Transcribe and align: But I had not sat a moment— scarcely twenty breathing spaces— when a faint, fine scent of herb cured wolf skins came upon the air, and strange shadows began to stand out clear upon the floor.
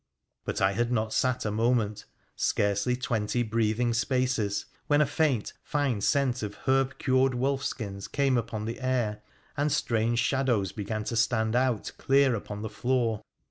But 0.45 0.61
I 0.63 0.71
had 0.71 0.91
not 0.91 1.13
sat 1.13 1.45
a 1.45 1.51
moment— 1.51 2.05
scarcely 2.35 2.95
twenty 2.95 3.43
breathing 3.43 3.93
spaces— 3.93 4.65
when 4.87 4.99
a 4.99 5.05
faint, 5.05 5.53
fine 5.61 6.01
scent 6.01 6.41
of 6.41 6.55
herb 6.65 6.97
cured 6.97 7.35
wolf 7.35 7.63
skins 7.63 8.07
came 8.07 8.35
upon 8.35 8.65
the 8.65 8.81
air, 8.81 9.21
and 9.55 9.71
strange 9.71 10.17
shadows 10.17 10.71
began 10.71 11.03
to 11.03 11.15
stand 11.15 11.55
out 11.55 11.91
clear 11.99 12.33
upon 12.33 12.63
the 12.63 12.67
floor. 12.71 13.21